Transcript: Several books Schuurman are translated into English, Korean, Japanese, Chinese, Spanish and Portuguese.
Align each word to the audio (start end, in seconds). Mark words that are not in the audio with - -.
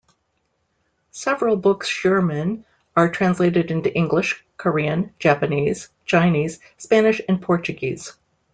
Several 1.11 1.55
books 1.55 1.87
Schuurman 1.87 2.63
are 2.95 3.07
translated 3.11 3.69
into 3.69 3.93
English, 3.95 4.43
Korean, 4.57 5.13
Japanese, 5.19 5.89
Chinese, 6.05 6.59
Spanish 6.79 7.21
and 7.29 7.39
Portuguese. 7.39 8.11